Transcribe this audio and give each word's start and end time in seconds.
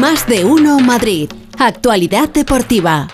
Más 0.00 0.26
de 0.26 0.44
uno 0.44 0.80
Madrid. 0.80 1.30
Actualidad 1.58 2.28
deportiva. 2.30 3.08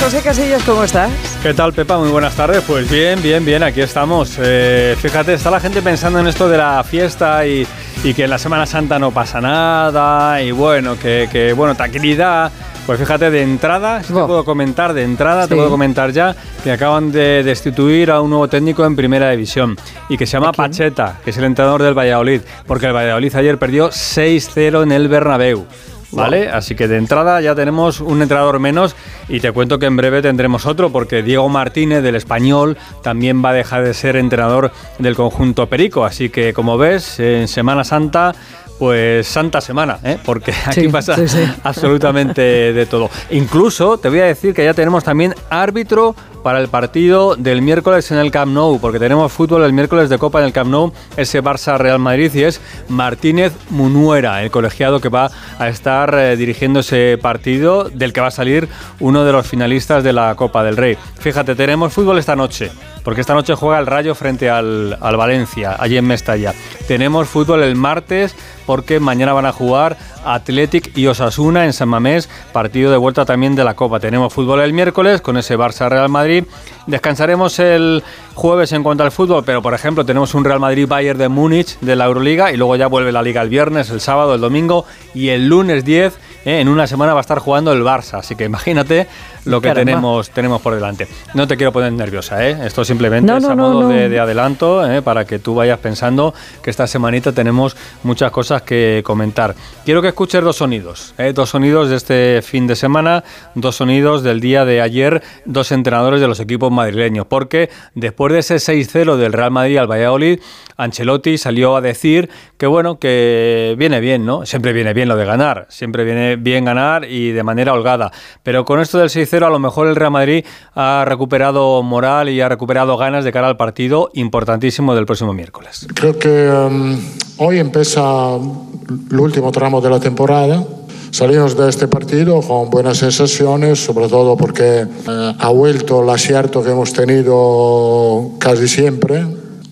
José 0.00 0.22
Casillas, 0.22 0.62
¿cómo 0.62 0.84
estás? 0.84 1.10
¿Qué 1.42 1.52
tal, 1.52 1.72
Pepa? 1.72 1.98
Muy 1.98 2.08
buenas 2.08 2.34
tardes. 2.34 2.62
Pues 2.66 2.90
bien, 2.90 3.20
bien, 3.20 3.44
bien, 3.44 3.62
aquí 3.62 3.80
estamos. 3.80 4.38
Eh, 4.38 4.96
fíjate, 4.98 5.34
está 5.34 5.50
la 5.50 5.60
gente 5.60 5.82
pensando 5.82 6.18
en 6.20 6.28
esto 6.28 6.48
de 6.48 6.56
la 6.56 6.82
fiesta 6.84 7.46
y, 7.46 7.66
que 8.02 8.24
en 8.24 8.30
la 8.30 8.38
Semana 8.38 8.64
Santa 8.64 8.98
no 8.98 9.10
pasa 9.10 9.40
nada 9.40 10.40
y 10.40 10.50
bueno, 10.50 10.98
que, 10.98 11.52
bueno, 11.54 11.74
tranquilidad. 11.74 12.50
Pues 12.88 12.98
fíjate, 13.00 13.30
de 13.30 13.42
entrada, 13.42 14.02
si 14.02 14.14
te 14.14 14.24
puedo 14.24 14.46
comentar, 14.46 14.94
de 14.94 15.02
entrada 15.02 15.46
te 15.46 15.54
puedo 15.54 15.68
comentar 15.68 16.10
ya 16.10 16.34
que 16.64 16.72
acaban 16.72 17.12
de 17.12 17.42
destituir 17.42 18.10
a 18.10 18.22
un 18.22 18.30
nuevo 18.30 18.48
técnico 18.48 18.82
en 18.86 18.96
primera 18.96 19.30
división 19.30 19.76
y 20.08 20.16
que 20.16 20.26
se 20.26 20.38
llama 20.38 20.52
Pacheta, 20.52 21.20
que 21.22 21.28
es 21.28 21.36
el 21.36 21.44
entrenador 21.44 21.82
del 21.82 21.92
Valladolid, 21.92 22.40
porque 22.66 22.86
el 22.86 22.94
Valladolid 22.94 23.36
ayer 23.36 23.58
perdió 23.58 23.90
6-0 23.90 24.84
en 24.84 24.92
el 24.92 25.08
Bernabéu. 25.08 25.66
¿Vale? 26.12 26.48
Así 26.48 26.74
que 26.74 26.88
de 26.88 26.96
entrada 26.96 27.42
ya 27.42 27.54
tenemos 27.54 28.00
un 28.00 28.22
entrenador 28.22 28.58
menos 28.58 28.96
y 29.28 29.40
te 29.40 29.52
cuento 29.52 29.78
que 29.78 29.84
en 29.84 29.98
breve 29.98 30.22
tendremos 30.22 30.64
otro 30.64 30.90
porque 30.90 31.22
Diego 31.22 31.46
Martínez 31.50 32.02
del 32.02 32.16
español 32.16 32.78
también 33.02 33.44
va 33.44 33.50
a 33.50 33.52
dejar 33.52 33.84
de 33.84 33.92
ser 33.92 34.16
entrenador 34.16 34.72
del 34.98 35.14
conjunto 35.14 35.66
Perico. 35.66 36.06
Así 36.06 36.30
que 36.30 36.54
como 36.54 36.78
ves, 36.78 37.20
en 37.20 37.48
Semana 37.48 37.84
Santa 37.84 38.34
pues 38.78 39.26
santa 39.26 39.60
semana, 39.60 39.98
¿eh? 40.04 40.18
porque 40.24 40.52
aquí 40.64 40.88
pasa 40.88 41.16
absolutamente 41.64 42.72
de 42.72 42.86
todo. 42.86 43.10
Incluso 43.30 43.98
te 43.98 44.08
voy 44.08 44.20
a 44.20 44.26
decir 44.26 44.54
que 44.54 44.64
ya 44.64 44.74
tenemos 44.74 45.04
también 45.04 45.34
árbitro 45.50 46.14
para 46.42 46.60
el 46.60 46.68
partido 46.68 47.34
del 47.36 47.62
miércoles 47.62 48.10
en 48.10 48.18
el 48.18 48.30
Camp 48.30 48.52
Nou, 48.52 48.78
porque 48.80 48.98
tenemos 48.98 49.32
fútbol 49.32 49.64
el 49.64 49.72
miércoles 49.72 50.08
de 50.08 50.18
Copa 50.18 50.38
en 50.38 50.46
el 50.46 50.52
Camp 50.52 50.70
Nou, 50.70 50.92
ese 51.16 51.42
Barça 51.42 51.76
Real 51.78 51.98
Madrid, 51.98 52.32
y 52.34 52.44
es 52.44 52.60
Martínez 52.88 53.52
Munuera, 53.70 54.42
el 54.42 54.50
colegiado 54.50 55.00
que 55.00 55.08
va 55.08 55.30
a 55.58 55.68
estar 55.68 56.14
eh, 56.14 56.36
dirigiendo 56.36 56.80
ese 56.80 57.18
partido, 57.20 57.90
del 57.90 58.12
que 58.12 58.20
va 58.20 58.28
a 58.28 58.30
salir 58.30 58.68
uno 59.00 59.24
de 59.24 59.32
los 59.32 59.46
finalistas 59.46 60.04
de 60.04 60.12
la 60.12 60.34
Copa 60.36 60.62
del 60.62 60.76
Rey. 60.76 60.96
Fíjate, 61.18 61.54
tenemos 61.54 61.92
fútbol 61.92 62.18
esta 62.18 62.36
noche 62.36 62.70
porque 63.08 63.22
esta 63.22 63.32
noche 63.32 63.54
juega 63.54 63.78
el 63.78 63.86
Rayo 63.86 64.14
frente 64.14 64.50
al, 64.50 64.98
Valencia, 65.00 65.76
allí 65.78 65.96
en 65.96 66.04
Mestalla. 66.04 66.52
Tenemos 66.86 67.26
fútbol 67.26 67.62
el 67.62 67.74
martes, 67.74 68.36
porque 68.66 69.00
mañana 69.00 69.32
van 69.32 69.46
a 69.46 69.52
jugar 69.52 69.96
Athletic 70.26 70.94
y 70.94 71.06
Osasuna 71.06 71.64
en 71.64 71.72
San 71.72 71.88
Mamés, 71.88 72.28
partido 72.52 72.90
de 72.90 72.98
vuelta 72.98 73.24
también 73.24 73.54
de 73.54 73.64
la 73.64 73.72
Copa. 73.72 73.98
Tenemos 73.98 74.34
fútbol 74.34 74.60
el 74.60 74.74
miércoles 74.74 75.22
con 75.22 75.38
ese 75.38 75.56
Barça 75.56 75.88
Real 75.88 76.10
Madrid. 76.10 76.44
Descansaremos 76.86 77.58
el 77.60 78.04
jueves 78.34 78.72
en 78.72 78.82
cuanto 78.82 79.04
al 79.04 79.10
fútbol, 79.10 79.42
pero 79.42 79.62
por 79.62 79.72
ejemplo 79.72 80.04
tenemos 80.04 80.34
un 80.34 80.44
Real 80.44 80.60
Madrid 80.60 80.86
Bayern 80.86 81.18
de 81.18 81.30
Múnich 81.30 81.78
de 81.80 81.96
la 81.96 82.04
Euroliga 82.04 82.52
y 82.52 82.58
luego 82.58 82.76
ya 82.76 82.88
vuelve 82.88 83.10
la 83.10 83.22
Liga 83.22 83.40
el 83.40 83.48
viernes, 83.48 83.88
el 83.88 84.02
sábado, 84.02 84.34
el 84.34 84.42
domingo 84.42 84.84
y 85.14 85.30
el 85.30 85.48
lunes 85.48 85.82
10 85.86 86.14
¿eh? 86.44 86.60
en 86.60 86.68
una 86.68 86.86
semana 86.86 87.14
va 87.14 87.20
a 87.20 87.22
estar 87.22 87.38
jugando 87.38 87.72
el 87.72 87.82
Barça, 87.82 88.18
así 88.18 88.36
que 88.36 88.44
imagínate 88.44 89.06
lo 89.48 89.60
que 89.60 89.72
tenemos, 89.72 90.30
tenemos 90.30 90.60
por 90.60 90.74
delante. 90.74 91.08
No 91.34 91.46
te 91.46 91.56
quiero 91.56 91.72
poner 91.72 91.92
nerviosa, 91.92 92.46
¿eh? 92.46 92.58
esto 92.64 92.84
simplemente 92.84 93.36
es 93.36 93.44
a 93.44 93.54
modo 93.54 93.88
de, 93.88 94.18
adelanto 94.18 94.88
¿eh? 94.88 95.02
para 95.02 95.24
que 95.24 95.38
tú 95.38 95.54
vayas 95.54 95.78
pensando 95.78 96.34
que 96.62 96.70
esta 96.70 96.86
semanita 96.86 97.32
tenemos 97.32 97.76
muchas 98.02 98.30
cosas 98.30 98.62
que 98.62 99.02
comentar. 99.04 99.54
Quiero 99.84 100.02
que 100.02 100.08
escuches 100.08 100.42
dos 100.42 100.56
sonidos, 100.56 101.14
¿eh? 101.18 101.32
dos 101.32 101.50
sonidos 101.50 101.88
de 101.88 101.96
este 101.96 102.42
fin 102.42 102.66
de 102.66 102.76
semana, 102.76 103.24
dos 103.54 103.76
sonidos 103.76 104.22
del 104.22 104.40
día 104.40 104.64
de 104.64 104.80
ayer, 104.80 105.22
dos 105.44 105.72
entrenadores 105.72 106.20
de 106.20 106.28
los 106.28 106.40
equipos 106.40 106.70
madrileños, 106.70 107.26
porque 107.26 107.70
después 107.94 108.32
de 108.32 108.40
ese 108.40 108.56
6-0 108.56 109.16
del 109.16 109.32
Real 109.32 109.50
Madrid 109.50 109.78
al 109.78 109.90
Valladolid, 109.90 110.40
Ancelotti 110.76 111.38
salió 111.38 111.76
a 111.76 111.80
decir 111.80 112.30
que 112.56 112.66
bueno, 112.66 112.98
que 112.98 113.74
viene 113.76 114.00
bien, 114.00 114.24
¿no? 114.24 114.46
Siempre 114.46 114.72
viene 114.72 114.94
bien 114.94 115.08
lo 115.08 115.16
de 115.16 115.24
ganar, 115.24 115.66
siempre 115.68 116.04
viene 116.04 116.36
bien 116.36 116.64
ganar 116.64 117.04
y 117.04 117.32
de 117.32 117.42
manera 117.42 117.72
holgada. 117.72 118.12
Pero 118.42 118.64
con 118.64 118.80
esto 118.80 118.98
del 118.98 119.08
6-0 119.08 119.37
a 119.46 119.50
lo 119.50 119.58
mejor 119.58 119.86
el 119.88 119.96
Real 119.96 120.10
Madrid 120.10 120.44
ha 120.74 121.04
recuperado 121.06 121.82
moral 121.82 122.28
y 122.28 122.40
ha 122.40 122.48
recuperado 122.48 122.96
ganas 122.96 123.24
de 123.24 123.32
cara 123.32 123.48
al 123.48 123.56
partido 123.56 124.10
importantísimo 124.14 124.94
del 124.94 125.06
próximo 125.06 125.32
miércoles. 125.32 125.86
Creo 125.94 126.18
que 126.18 126.50
um, 126.50 126.98
hoy 127.38 127.58
empieza 127.58 128.36
el 128.36 129.20
último 129.20 129.52
tramo 129.52 129.80
de 129.80 129.90
la 129.90 130.00
temporada. 130.00 130.64
Salimos 131.10 131.56
de 131.56 131.68
este 131.68 131.88
partido 131.88 132.40
con 132.42 132.68
buenas 132.68 132.98
sensaciones, 132.98 133.82
sobre 133.82 134.08
todo 134.08 134.36
porque 134.36 134.82
eh, 134.82 135.34
ha 135.38 135.48
vuelto 135.48 136.02
el 136.02 136.10
acierto 136.10 136.62
que 136.62 136.70
hemos 136.70 136.92
tenido 136.92 138.32
casi 138.38 138.68
siempre. 138.68 139.26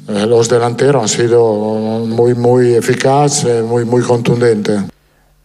Eh, 0.09 0.27
los 0.27 0.49
delanteros 0.49 1.03
han 1.03 1.09
sido 1.09 2.05
muy, 2.07 2.35
muy 2.35 2.75
eficaces, 2.75 3.65
muy, 3.65 3.85
muy 3.85 4.03
contundentes. 4.03 4.83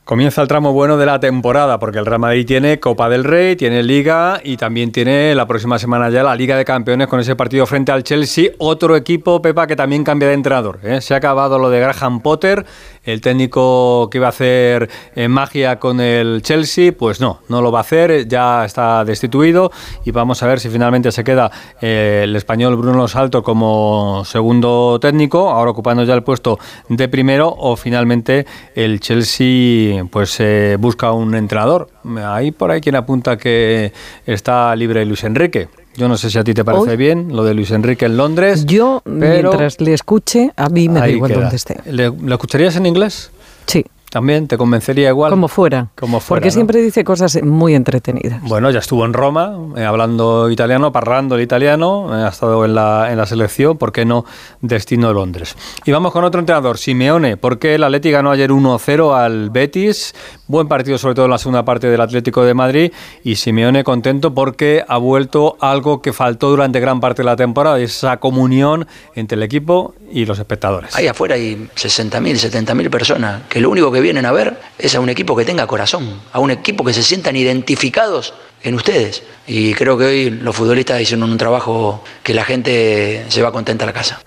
Comienza 0.03 0.41
el 0.41 0.47
tramo 0.47 0.73
bueno 0.73 0.97
de 0.97 1.06
la 1.06 1.19
temporada, 1.19 1.78
porque 1.78 2.00
el 2.00 2.07
Real 2.07 2.19
Madrid 2.19 2.45
tiene 2.45 2.79
Copa 2.79 3.07
del 3.07 3.23
Rey, 3.23 3.56
tiene 3.56 3.84
Liga 3.84 4.41
y 4.44 4.57
también 4.57 4.91
tiene 4.91 5.35
la 5.35 5.45
próxima 5.45 5.78
semana 5.78 6.09
ya 6.09 6.23
la 6.23 6.35
Liga 6.35 6.57
de 6.57 6.66
Campeones 6.66 7.07
con 7.07 7.19
ese 7.19 7.35
partido 7.35 7.67
frente 7.67 7.91
al 7.91 8.03
Chelsea. 8.03 8.50
Otro 8.57 8.95
equipo, 8.95 9.41
Pepa, 9.44 9.67
que 9.67 9.75
también 9.75 10.03
cambia 10.03 10.28
de 10.28 10.34
entrenador. 10.34 10.79
¿eh? 10.84 11.01
Se 11.01 11.13
ha 11.13 11.17
acabado 11.17 11.59
lo 11.59 11.69
de 11.69 11.79
Graham 11.79 12.22
Potter, 12.22 12.66
el 13.03 13.22
técnico 13.22 14.09
que 14.09 14.17
iba 14.17 14.25
a 14.25 14.31
hacer 14.31 14.89
eh, 15.16 15.28
magia 15.28 15.78
con 15.79 16.01
el 16.01 16.41
Chelsea, 16.41 16.91
pues 16.91 17.22
no, 17.22 17.41
no 17.47 17.62
lo 17.62 17.72
va 17.72 17.79
a 17.79 17.81
hacer, 17.81 18.28
ya 18.28 18.66
está 18.66 19.06
destituido 19.06 19.72
y 20.03 20.12
vamos 20.12 20.41
a 20.41 20.47
ver 20.47 20.59
si 20.59 20.69
finalmente 20.69 21.12
se 21.12 21.23
queda 21.23 21.51
eh, 21.79 22.22
el 22.23 22.35
español 22.35 22.75
Bruno 22.75 23.07
Salto 23.07 23.44
como 23.44 24.23
segundo 24.25 25.00
técnico, 25.00 25.51
ahora 25.51 25.72
ocupando 25.72 26.03
ya 26.03 26.16
el 26.16 26.23
puesto 26.23 26.59
de 26.89 27.07
primero, 27.07 27.53
o 27.56 27.75
finalmente 27.75 28.45
el 28.75 29.00
Chelsea 29.00 29.91
pues 30.09 30.40
eh, 30.40 30.78
busca 30.79 31.12
un 31.12 31.35
entrenador. 31.35 31.90
Hay 32.24 32.52
por 32.52 32.72
ahí 32.72 32.81
quien 32.81 32.96
apunta 32.96 33.38
que 33.38 33.91
está 34.25 34.75
libre 34.75 35.06
Luis 35.06 35.24
Enrique. 35.24 35.69
Yo 35.96 36.07
no 36.07 36.18
sé 36.18 36.29
si 36.29 36.38
a 36.38 36.44
ti 36.44 36.53
te 36.53 36.63
parece 36.63 36.96
bien 36.96 37.35
lo 37.35 37.44
de 37.44 37.53
Luis 37.53 37.72
Enrique 37.72 38.06
en 38.06 38.16
Londres. 38.16 38.66
Yo, 38.66 39.01
mientras 39.06 39.81
le 39.81 39.94
escuche, 39.94 40.51
a 40.56 40.69
mí 40.69 40.88
me 40.88 41.00
da 41.01 41.09
igual 41.09 41.34
donde 41.34 41.56
esté. 41.56 41.80
¿Le, 41.85 42.09
¿Le 42.09 42.34
escucharías 42.34 42.75
en 42.78 42.85
inglés? 42.85 43.31
Sí. 43.68 43.85
También 44.12 44.50
te 44.50 44.58
convencería 44.58 45.08
igual. 45.08 45.32
Como 45.32 45.48
fuera. 45.48 45.88
Como 45.98 46.20
fuera. 46.20 46.42
Porque 46.42 46.52
siempre 46.52 46.82
dice 46.82 47.06
cosas 47.06 47.42
muy 47.44 47.76
entretenidas. 47.76 48.42
Bueno, 48.42 48.70
ya 48.70 48.80
estuvo 48.80 49.06
en 49.06 49.14
Roma 49.14 49.58
eh, 49.78 49.86
hablando 49.86 50.50
italiano, 50.50 50.92
parlando 50.92 51.36
el 51.36 51.42
italiano, 51.42 52.10
eh, 52.12 52.26
ha 52.26 52.28
estado 52.28 52.66
en 52.66 52.76
la, 52.76 53.10
en 53.10 53.18
la 53.18 53.26
selección, 53.26 53.78
¿por 53.78 53.94
qué 53.94 54.04
no 54.04 54.26
destino 54.60 55.08
de 55.08 55.14
Londres? 55.14 55.56
Y 55.86 55.92
vamos 55.94 56.12
con 56.12 56.26
otro 56.26 56.42
entrenador, 56.42 56.78
Simeone, 56.78 57.38
porque 57.38 57.76
el 57.76 57.86
Atleti 57.86 58.12
ganó 58.12 58.32
ayer 58.32 58.52
1-0 58.52 59.16
al 59.16 59.50
Betis, 59.50 60.14
buen 60.48 60.68
partido 60.68 60.98
sobre 60.98 61.16
todo 61.16 61.24
en 61.26 61.32
la 61.32 61.38
segunda 61.38 61.64
parte 61.64 61.88
del 61.88 62.02
Atlético 62.02 62.44
de 62.44 62.54
Madrid, 62.54 62.92
y 63.24 63.38
Simeone 63.38 63.86
contento 63.86 64.34
porque 64.34 64.84
ha 64.86 64.98
vuelto 64.98 65.56
algo 65.62 66.02
que 66.02 66.12
faltó 66.12 66.50
durante 66.50 66.82
gran 66.82 67.00
parte 67.00 67.22
de 67.22 67.28
la 67.28 67.38
temporada, 67.38 67.80
esa 67.80 68.18
comunión 68.18 68.88
entre 69.16 69.38
el 69.38 69.44
equipo 69.44 69.96
y 70.12 70.26
los 70.26 70.38
espectadores. 70.38 70.94
Ahí 70.98 71.08
afuera 71.08 71.36
hay 71.36 71.70
60.000, 71.78 72.66
70.000 72.66 72.90
personas 72.90 73.44
que 73.48 73.62
lo 73.62 73.70
único 73.70 73.90
que 73.90 74.00
vienen 74.01 74.25
a 74.25 74.31
ver 74.31 74.59
es 74.78 74.95
a 74.95 75.00
un 75.00 75.09
equipo 75.09 75.35
que 75.35 75.45
tenga 75.45 75.67
corazón, 75.67 76.22
a 76.31 76.39
un 76.39 76.51
equipo 76.51 76.84
que 76.84 76.94
se 76.94 77.03
sientan 77.03 77.35
identificados 77.35 78.34
en 78.63 78.75
ustedes. 78.75 79.23
Y 79.47 79.73
creo 79.73 79.97
que 79.97 80.06
hoy 80.06 80.29
los 80.29 80.56
futbolistas 80.56 81.01
hicieron 81.01 81.29
un 81.29 81.38
trabajo 81.38 82.03
que 82.23 82.34
la 82.34 82.44
gente 82.44 83.25
se 83.29 83.41
va 83.41 83.51
contenta 83.51 83.85
a 83.85 83.88
la 83.88 83.94
casa. 83.94 84.22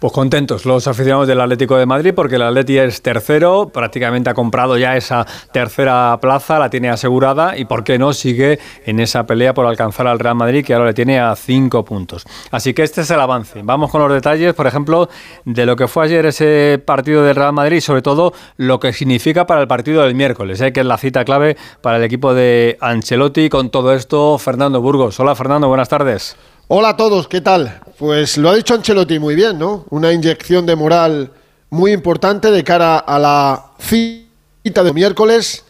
Pues 0.00 0.14
contentos 0.14 0.64
los 0.64 0.88
aficionados 0.88 1.28
del 1.28 1.42
Atlético 1.42 1.76
de 1.76 1.84
Madrid 1.84 2.14
porque 2.16 2.36
el 2.36 2.42
Atleti 2.42 2.78
es 2.78 3.02
tercero, 3.02 3.68
prácticamente 3.68 4.30
ha 4.30 4.34
comprado 4.34 4.78
ya 4.78 4.96
esa 4.96 5.26
tercera 5.52 6.18
plaza, 6.22 6.58
la 6.58 6.70
tiene 6.70 6.88
asegurada 6.88 7.58
y 7.58 7.66
por 7.66 7.84
qué 7.84 7.98
no 7.98 8.14
sigue 8.14 8.58
en 8.86 8.98
esa 8.98 9.26
pelea 9.26 9.52
por 9.52 9.66
alcanzar 9.66 10.06
al 10.06 10.18
Real 10.18 10.36
Madrid 10.36 10.64
que 10.64 10.72
ahora 10.72 10.86
le 10.86 10.94
tiene 10.94 11.20
a 11.20 11.36
cinco 11.36 11.84
puntos. 11.84 12.24
Así 12.50 12.72
que 12.72 12.82
este 12.82 13.02
es 13.02 13.10
el 13.10 13.20
avance. 13.20 13.60
Vamos 13.62 13.90
con 13.90 14.00
los 14.00 14.10
detalles, 14.10 14.54
por 14.54 14.66
ejemplo, 14.66 15.10
de 15.44 15.66
lo 15.66 15.76
que 15.76 15.86
fue 15.86 16.06
ayer 16.06 16.24
ese 16.24 16.82
partido 16.82 17.22
del 17.22 17.36
Real 17.36 17.52
Madrid 17.52 17.76
y 17.76 17.80
sobre 17.82 18.00
todo 18.00 18.32
lo 18.56 18.80
que 18.80 18.94
significa 18.94 19.46
para 19.46 19.60
el 19.60 19.68
partido 19.68 20.02
del 20.04 20.14
miércoles, 20.14 20.62
¿eh? 20.62 20.72
que 20.72 20.80
es 20.80 20.86
la 20.86 20.96
cita 20.96 21.26
clave 21.26 21.58
para 21.82 21.98
el 21.98 22.04
equipo 22.04 22.32
de 22.32 22.78
Ancelotti. 22.80 23.50
Con 23.50 23.68
todo 23.68 23.92
esto, 23.92 24.38
Fernando 24.38 24.80
Burgos. 24.80 25.20
Hola 25.20 25.34
Fernando, 25.34 25.68
buenas 25.68 25.90
tardes. 25.90 26.38
Hola 26.68 26.90
a 26.90 26.96
todos, 26.96 27.28
¿qué 27.28 27.42
tal? 27.42 27.80
Pues 28.00 28.38
lo 28.38 28.48
ha 28.48 28.54
dicho 28.54 28.72
Ancelotti 28.72 29.18
muy 29.18 29.34
bien, 29.34 29.58
¿no? 29.58 29.84
Una 29.90 30.10
inyección 30.10 30.64
de 30.64 30.74
moral 30.74 31.32
muy 31.68 31.92
importante 31.92 32.50
de 32.50 32.64
cara 32.64 32.96
a 32.96 33.18
la 33.18 33.72
cita 33.78 34.82
de 34.82 34.94
miércoles, 34.94 35.66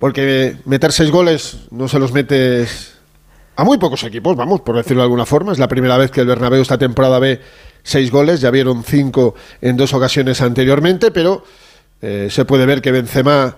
porque 0.00 0.56
meter 0.64 0.90
seis 0.90 1.12
goles 1.12 1.58
no 1.70 1.86
se 1.86 2.00
los 2.00 2.10
metes 2.10 2.94
a 3.54 3.62
muy 3.62 3.78
pocos 3.78 4.02
equipos, 4.02 4.34
vamos, 4.34 4.62
por 4.62 4.74
decirlo 4.74 5.02
de 5.02 5.04
alguna 5.04 5.24
forma. 5.24 5.52
Es 5.52 5.60
la 5.60 5.68
primera 5.68 5.96
vez 5.96 6.10
que 6.10 6.22
el 6.22 6.26
Bernabéu 6.26 6.62
esta 6.62 6.78
temporada 6.78 7.20
ve 7.20 7.40
seis 7.84 8.10
goles, 8.10 8.40
ya 8.40 8.50
vieron 8.50 8.82
cinco 8.82 9.36
en 9.60 9.76
dos 9.76 9.94
ocasiones 9.94 10.40
anteriormente, 10.40 11.12
pero 11.12 11.44
eh, 12.02 12.26
se 12.28 12.44
puede 12.44 12.66
ver 12.66 12.82
que 12.82 12.90
Benzema 12.90 13.54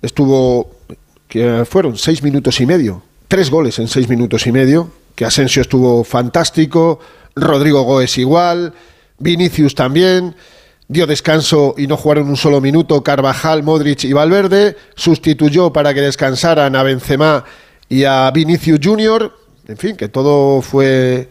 estuvo, 0.00 0.76
que 1.26 1.64
fueron 1.68 1.98
seis 1.98 2.22
minutos 2.22 2.60
y 2.60 2.66
medio, 2.66 3.02
tres 3.26 3.50
goles 3.50 3.80
en 3.80 3.88
seis 3.88 4.08
minutos 4.08 4.46
y 4.46 4.52
medio, 4.52 4.92
que 5.16 5.24
Asensio 5.24 5.60
estuvo 5.60 6.04
fantástico, 6.04 7.00
Rodrigo 7.36 7.82
Goes 7.82 8.18
igual, 8.18 8.74
Vinicius 9.18 9.74
también. 9.74 10.34
dio 10.86 11.06
descanso 11.06 11.74
y 11.78 11.86
no 11.86 11.96
jugaron 11.96 12.28
un 12.28 12.36
solo 12.36 12.60
minuto 12.60 13.02
Carvajal, 13.02 13.62
Modric 13.62 14.04
y 14.04 14.12
Valverde, 14.12 14.76
sustituyó 14.94 15.72
para 15.72 15.94
que 15.94 16.00
descansaran 16.00 16.76
a 16.76 16.82
Benzema 16.82 17.44
y 17.88 18.04
a 18.04 18.30
Vinicius 18.30 18.80
Junior, 18.82 19.34
en 19.66 19.76
fin, 19.76 19.96
que 19.96 20.08
todo 20.08 20.60
fue 20.60 21.28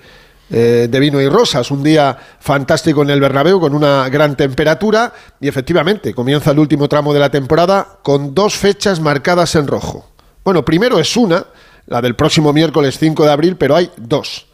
eh, 0.49 0.87
de 0.89 0.99
vino 0.99 1.21
y 1.21 1.27
rosas, 1.29 1.71
un 1.71 1.83
día 1.83 2.17
fantástico 2.39 3.01
en 3.01 3.09
el 3.09 3.19
Bernabéu 3.19 3.59
con 3.59 3.73
una 3.73 4.07
gran 4.09 4.35
temperatura 4.35 5.13
y 5.39 5.47
efectivamente 5.47 6.13
comienza 6.13 6.51
el 6.51 6.59
último 6.59 6.87
tramo 6.87 7.13
de 7.13 7.19
la 7.19 7.29
temporada 7.31 7.99
con 8.03 8.35
dos 8.35 8.55
fechas 8.55 8.99
marcadas 8.99 9.55
en 9.55 9.67
rojo. 9.67 10.09
Bueno, 10.43 10.65
primero 10.65 10.99
es 10.99 11.15
una, 11.15 11.45
la 11.87 12.01
del 12.01 12.15
próximo 12.15 12.53
miércoles 12.53 12.97
5 12.99 13.23
de 13.23 13.31
abril, 13.31 13.55
pero 13.55 13.75
hay 13.75 13.89
dos. 13.97 14.47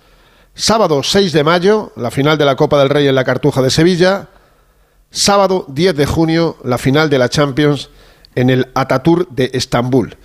Sábado 0.59 1.03
6 1.03 1.31
de 1.31 1.45
mayo, 1.45 1.93
la 1.95 2.11
final 2.11 2.37
de 2.37 2.43
la 2.43 2.57
Copa 2.57 2.77
del 2.79 2.89
Rey 2.89 3.07
en 3.07 3.15
la 3.15 3.23
Cartuja 3.23 3.61
de 3.61 3.69
Sevilla. 3.69 4.27
Sábado 5.09 5.63
10 5.69 5.95
de 5.95 6.05
junio, 6.05 6.57
la 6.65 6.77
final 6.77 7.09
de 7.09 7.17
la 7.17 7.29
Champions 7.29 7.89
en 8.35 8.49
el 8.49 8.67
Atatur 8.75 9.29
de 9.29 9.51
Estambul. 9.53 10.17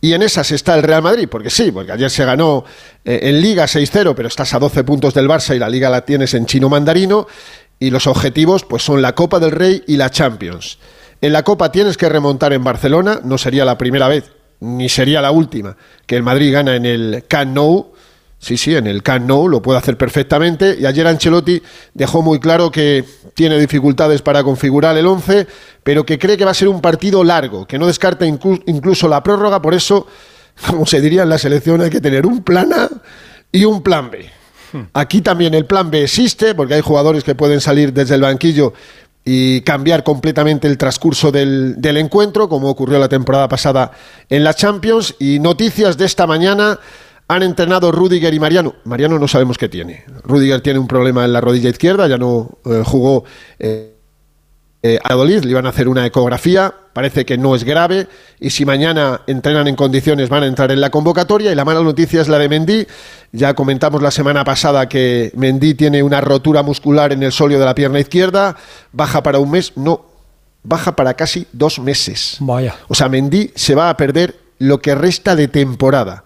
Y 0.00 0.14
en 0.14 0.22
esas 0.22 0.50
está 0.50 0.74
el 0.74 0.82
Real 0.82 1.02
Madrid, 1.02 1.28
porque 1.30 1.50
sí, 1.50 1.70
porque 1.70 1.92
ayer 1.92 2.10
se 2.10 2.24
ganó 2.24 2.64
eh, 3.04 3.20
en 3.22 3.40
Liga 3.40 3.66
6-0, 3.66 4.14
pero 4.16 4.26
estás 4.26 4.54
a 4.54 4.58
12 4.58 4.82
puntos 4.82 5.14
del 5.14 5.28
Barça 5.28 5.54
y 5.54 5.60
la 5.60 5.68
Liga 5.68 5.88
la 5.88 6.04
tienes 6.04 6.34
en 6.34 6.46
chino 6.46 6.68
mandarino. 6.68 7.28
Y 7.78 7.90
los 7.90 8.08
objetivos 8.08 8.64
pues 8.64 8.82
son 8.82 9.00
la 9.00 9.14
Copa 9.14 9.38
del 9.38 9.52
Rey 9.52 9.84
y 9.86 9.98
la 9.98 10.10
Champions. 10.10 10.80
En 11.20 11.32
la 11.32 11.44
Copa 11.44 11.70
tienes 11.70 11.96
que 11.96 12.08
remontar 12.08 12.52
en 12.52 12.64
Barcelona, 12.64 13.20
no 13.22 13.38
sería 13.38 13.64
la 13.64 13.78
primera 13.78 14.08
vez, 14.08 14.32
ni 14.58 14.88
sería 14.88 15.22
la 15.22 15.30
última, 15.30 15.76
que 16.06 16.16
el 16.16 16.24
Madrid 16.24 16.52
gana 16.52 16.74
en 16.74 16.86
el 16.86 17.24
Camp 17.28 17.56
Sí, 18.38 18.56
sí, 18.56 18.74
en 18.76 18.86
el 18.86 19.02
Camp 19.02 19.26
Nou 19.26 19.48
lo 19.48 19.62
puede 19.62 19.78
hacer 19.78 19.96
perfectamente. 19.96 20.76
Y 20.78 20.86
ayer 20.86 21.06
Ancelotti 21.06 21.62
dejó 21.94 22.22
muy 22.22 22.38
claro 22.38 22.70
que 22.70 23.04
tiene 23.34 23.58
dificultades 23.58 24.22
para 24.22 24.44
configurar 24.44 24.96
el 24.96 25.06
11, 25.06 25.46
pero 25.82 26.04
que 26.04 26.18
cree 26.18 26.36
que 26.36 26.44
va 26.44 26.50
a 26.50 26.54
ser 26.54 26.68
un 26.68 26.80
partido 26.80 27.24
largo, 27.24 27.66
que 27.66 27.78
no 27.78 27.86
descarta 27.86 28.26
incluso 28.26 29.08
la 29.08 29.22
prórroga. 29.22 29.62
Por 29.62 29.74
eso, 29.74 30.06
como 30.66 30.86
se 30.86 31.00
diría 31.00 31.22
en 31.22 31.30
la 31.30 31.38
selección, 31.38 31.80
hay 31.80 31.90
que 31.90 32.00
tener 32.00 32.26
un 32.26 32.42
plan 32.42 32.72
A 32.72 32.88
y 33.50 33.64
un 33.64 33.82
plan 33.82 34.10
B. 34.10 34.30
Hmm. 34.72 34.82
Aquí 34.92 35.22
también 35.22 35.54
el 35.54 35.64
plan 35.64 35.90
B 35.90 36.04
existe, 36.04 36.54
porque 36.54 36.74
hay 36.74 36.82
jugadores 36.82 37.24
que 37.24 37.34
pueden 37.34 37.60
salir 37.60 37.92
desde 37.92 38.16
el 38.16 38.20
banquillo 38.20 38.74
y 39.24 39.62
cambiar 39.62 40.04
completamente 40.04 40.68
el 40.68 40.78
transcurso 40.78 41.32
del, 41.32 41.80
del 41.80 41.96
encuentro, 41.96 42.48
como 42.48 42.68
ocurrió 42.68 42.98
la 42.98 43.08
temporada 43.08 43.48
pasada 43.48 43.90
en 44.28 44.44
la 44.44 44.54
Champions. 44.54 45.16
Y 45.18 45.40
noticias 45.40 45.96
de 45.96 46.04
esta 46.04 46.28
mañana 46.28 46.78
han 47.28 47.42
entrenado 47.42 47.90
Rudiger 47.92 48.32
y 48.32 48.40
Mariano. 48.40 48.74
Mariano 48.84 49.18
no 49.18 49.28
sabemos 49.28 49.58
qué 49.58 49.68
tiene. 49.68 50.04
Rudiger 50.24 50.60
tiene 50.60 50.78
un 50.78 50.86
problema 50.86 51.24
en 51.24 51.32
la 51.32 51.40
rodilla 51.40 51.70
izquierda, 51.70 52.06
ya 52.06 52.18
no 52.18 52.58
eh, 52.64 52.82
jugó 52.84 53.24
eh, 53.58 53.96
eh, 54.82 55.00
a 55.02 55.14
Dolid, 55.14 55.42
le 55.42 55.50
iban 55.50 55.66
a 55.66 55.70
hacer 55.70 55.88
una 55.88 56.06
ecografía, 56.06 56.72
parece 56.92 57.24
que 57.24 57.36
no 57.36 57.56
es 57.56 57.64
grave 57.64 58.06
y 58.38 58.50
si 58.50 58.64
mañana 58.64 59.22
entrenan 59.26 59.66
en 59.66 59.74
condiciones 59.74 60.28
van 60.28 60.44
a 60.44 60.46
entrar 60.46 60.70
en 60.70 60.80
la 60.80 60.90
convocatoria 60.90 61.50
y 61.50 61.56
la 61.56 61.64
mala 61.64 61.80
noticia 61.80 62.20
es 62.20 62.28
la 62.28 62.38
de 62.38 62.48
Mendy. 62.48 62.86
Ya 63.32 63.54
comentamos 63.54 64.00
la 64.00 64.12
semana 64.12 64.44
pasada 64.44 64.88
que 64.88 65.32
Mendy 65.34 65.74
tiene 65.74 66.04
una 66.04 66.20
rotura 66.20 66.62
muscular 66.62 67.12
en 67.12 67.24
el 67.24 67.32
solio 67.32 67.58
de 67.58 67.64
la 67.64 67.74
pierna 67.74 67.98
izquierda, 67.98 68.56
baja 68.92 69.24
para 69.24 69.40
un 69.40 69.50
mes, 69.50 69.72
no, 69.74 70.06
baja 70.62 70.94
para 70.94 71.14
casi 71.14 71.48
dos 71.52 71.80
meses. 71.80 72.36
Vaya. 72.38 72.76
O 72.86 72.94
sea, 72.94 73.08
Mendy 73.08 73.50
se 73.56 73.74
va 73.74 73.90
a 73.90 73.96
perder 73.96 74.36
lo 74.58 74.80
que 74.80 74.94
resta 74.94 75.34
de 75.34 75.48
temporada. 75.48 76.25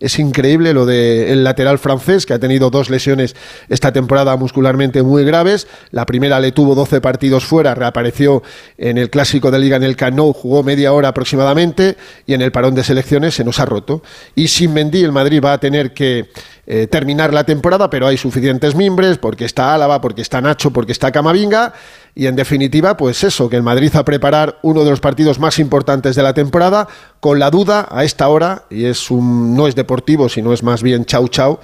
Es 0.00 0.18
increíble 0.18 0.74
lo 0.74 0.86
del 0.86 1.44
lateral 1.44 1.78
francés, 1.78 2.26
que 2.26 2.34
ha 2.34 2.38
tenido 2.38 2.68
dos 2.68 2.90
lesiones 2.90 3.36
esta 3.68 3.92
temporada 3.92 4.36
muscularmente 4.36 5.02
muy 5.02 5.24
graves. 5.24 5.68
La 5.92 6.04
primera 6.04 6.40
le 6.40 6.52
tuvo 6.52 6.74
12 6.74 7.00
partidos 7.00 7.44
fuera, 7.44 7.74
reapareció 7.74 8.42
en 8.76 8.98
el 8.98 9.08
clásico 9.08 9.50
de 9.50 9.60
liga 9.60 9.76
en 9.76 9.84
el 9.84 9.96
Cano, 9.96 10.32
jugó 10.32 10.62
media 10.62 10.92
hora 10.92 11.08
aproximadamente 11.08 11.96
y 12.26 12.34
en 12.34 12.42
el 12.42 12.50
parón 12.50 12.74
de 12.74 12.82
selecciones 12.82 13.34
se 13.34 13.44
nos 13.44 13.60
ha 13.60 13.66
roto. 13.66 14.02
Y 14.34 14.48
sin 14.48 14.74
Mendy 14.74 15.04
el 15.04 15.12
Madrid 15.12 15.40
va 15.42 15.52
a 15.52 15.60
tener 15.60 15.94
que 15.94 16.28
eh, 16.66 16.86
terminar 16.86 17.34
la 17.34 17.44
temporada, 17.44 17.90
pero 17.90 18.06
hay 18.06 18.16
suficientes 18.16 18.74
mimbres, 18.74 19.18
porque 19.18 19.44
está 19.44 19.74
Álava, 19.74 20.00
porque 20.00 20.22
está 20.22 20.40
Nacho, 20.40 20.72
porque 20.72 20.92
está 20.92 21.12
Camavinga 21.12 21.74
y 22.14 22.26
en 22.26 22.36
definitiva, 22.36 22.96
pues 22.96 23.24
eso, 23.24 23.50
que 23.50 23.56
el 23.56 23.62
Madrid 23.62 23.92
va 23.94 24.00
a 24.00 24.04
preparar 24.04 24.58
uno 24.62 24.84
de 24.84 24.90
los 24.90 25.00
partidos 25.00 25.38
más 25.38 25.58
importantes 25.58 26.16
de 26.16 26.22
la 26.22 26.32
temporada, 26.32 26.88
con 27.20 27.38
la 27.38 27.50
duda 27.50 27.88
a 27.90 28.04
esta 28.04 28.28
hora, 28.28 28.64
y 28.70 28.84
es 28.84 29.10
un, 29.10 29.56
no 29.56 29.66
es 29.66 29.74
deportivo, 29.74 30.28
sino 30.28 30.52
es 30.52 30.62
más 30.62 30.82
bien 30.82 31.04
chau 31.04 31.28
chau, 31.28 31.58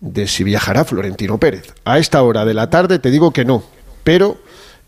de 0.00 0.26
si 0.26 0.44
viajará 0.44 0.84
Florentino 0.84 1.38
Pérez. 1.38 1.74
A 1.84 1.98
esta 1.98 2.22
hora 2.22 2.44
de 2.44 2.54
la 2.54 2.70
tarde 2.70 2.98
te 2.98 3.10
digo 3.10 3.32
que 3.32 3.44
no, 3.44 3.62
pero 4.04 4.38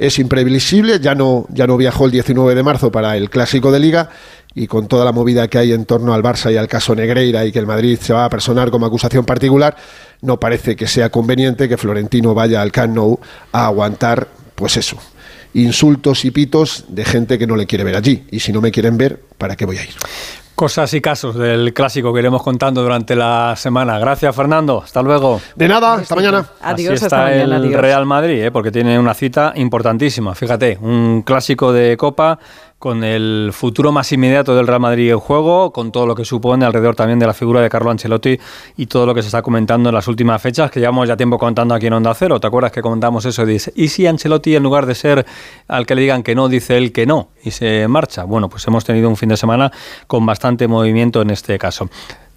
es 0.03 0.19
imprevisible, 0.19 0.99
ya 0.99 1.15
no, 1.15 1.47
ya 1.51 1.65
no 1.69 1.77
viajó 1.77 2.07
el 2.07 2.11
19 2.11 2.57
de 2.57 2.63
marzo 2.65 2.91
para 2.91 3.17
el 3.17 3.31
Clásico 3.31 3.71
de 3.71 3.79
Liga 3.79 4.11
y 4.53 4.67
con 4.67 4.89
toda 4.89 5.05
la 5.05 5.13
movida 5.13 5.47
que 5.47 5.59
hay 5.59 5.73
en 5.73 5.85
torno 5.85 6.13
al 6.13 6.25
Barça 6.25 6.53
y 6.53 6.57
al 6.57 6.67
caso 6.67 6.97
Negreira 6.97 7.45
y 7.45 7.53
que 7.53 7.61
el 7.61 7.69
Madrid 7.69 7.97
se 8.01 8.13
va 8.13 8.25
a 8.25 8.29
personar 8.29 8.73
como 8.73 8.85
acusación 8.85 9.25
particular, 9.25 9.77
no 10.21 10.41
parece 10.41 10.75
que 10.75 10.89
sea 10.89 11.11
conveniente 11.11 11.69
que 11.69 11.77
Florentino 11.77 12.35
vaya 12.35 12.61
al 12.63 12.73
Camp 12.73 12.97
Nou 12.97 13.21
a 13.53 13.67
aguantar 13.67 14.27
pues 14.57 14.77
eso, 14.77 14.97
insultos 15.55 16.25
y 16.25 16.33
pitos 16.33 16.85
de 16.89 17.05
gente 17.05 17.39
que 17.39 17.47
no 17.47 17.55
le 17.55 17.67
quiere 17.67 17.85
ver 17.85 17.95
allí. 17.95 18.25
Y 18.33 18.41
si 18.41 18.53
no 18.53 18.61
me 18.61 18.73
quieren 18.73 18.99
ver, 18.99 19.21
¿para 19.39 19.55
qué 19.55 19.65
voy 19.67 19.79
a 19.79 19.85
ir? 19.85 19.95
Cosas 20.63 20.95
y 20.95 21.01
casos 21.01 21.35
del 21.35 21.75
clásico 21.75 22.15
que 22.15 22.21
iremos 22.21 22.41
contando 22.41 22.85
durante 22.85 23.17
la 23.17 23.55
semana. 23.57 23.99
Gracias, 23.99 24.33
Fernando. 24.37 24.81
Hasta 24.81 25.03
luego. 25.03 25.41
De 25.57 25.67
nada, 25.67 25.95
hasta 25.95 26.15
mañana. 26.15 26.47
Adiós, 26.61 26.95
Así 26.95 27.05
está 27.07 27.35
el 27.35 27.73
Real 27.73 28.07
Madrid, 28.07 28.45
¿eh? 28.45 28.53
porque 28.53 28.71
tiene 28.71 28.97
una 28.97 29.13
cita 29.13 29.53
importantísima. 29.57 30.37
Fíjate, 30.37 30.79
un 30.81 31.23
clásico 31.23 31.73
de 31.73 31.97
Copa 31.97 32.39
con 32.83 33.05
el 33.05 33.51
futuro 33.53 33.93
más 33.93 34.11
inmediato 34.11 34.57
del 34.57 34.67
Real 34.67 34.81
Madrid 34.81 35.13
en 35.13 35.21
juego, 35.21 35.73
con 35.73 35.93
todo 35.93 36.05
lo 36.05 36.17
que 36.17 36.25
supone 36.25 36.65
alrededor 36.65 36.97
también 36.97 37.21
de 37.21 37.29
la 37.29 37.33
figura 37.33 37.61
de 37.61 37.71
Carlo 37.71 37.93
Ancelotti 37.93 38.37
y 38.77 38.87
todo 38.87 39.07
lo 39.07 39.15
que 39.15 39.23
se 39.23 39.29
está 39.29 39.41
comentando 39.41 39.91
en 39.91 39.95
las 39.95 40.09
últimas 40.09 40.43
fechas, 40.43 40.69
que 40.69 40.81
llevamos 40.81 41.07
ya 41.07 41.17
tiempo 41.17 41.39
contando 41.39 41.77
aquí 41.77 41.87
en 41.87 41.93
Onda 41.93 42.13
Cero. 42.13 42.41
¿Te 42.41 42.49
acuerdas 42.49 42.73
que 42.73 42.83
comentamos 42.83 43.25
eso? 43.25 43.47
Dice, 43.47 43.73
¿y 43.77 43.87
si 43.87 44.09
Ancelotti 44.09 44.57
en 44.57 44.65
lugar 44.65 44.87
de 44.87 44.97
ser 44.97 45.25
al 45.69 45.87
que 45.87 45.95
le 45.95 46.01
digan 46.01 46.25
que 46.25 46.35
no, 46.35 46.49
dice 46.49 46.77
él 46.77 46.91
que 46.91 47.07
no 47.07 47.29
y 47.45 47.53
se 47.53 47.87
marcha? 47.87 48.25
Bueno, 48.25 48.49
pues 48.49 48.67
hemos 48.67 48.85
tenido 48.85 49.09
un 49.09 49.17
fin 49.17 49.29
de 49.29 49.37
semana 49.37 49.71
con 50.09 50.27
bastante 50.27 50.67
movimiento 50.67 51.23
en 51.23 51.31
este 51.31 51.57
caso 51.61 51.89